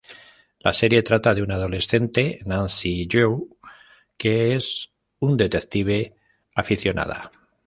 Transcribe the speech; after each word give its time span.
La 0.67 0.71
serie 0.73 1.03
trata 1.03 1.35
de 1.35 1.43
una 1.43 1.53
adolescente, 1.57 2.39
Nancy 2.43 3.05
Drew, 3.05 3.55
que 4.17 4.55
es 4.55 4.91
un 5.19 5.37
detective 5.37 6.15
aficionada. 6.55 7.31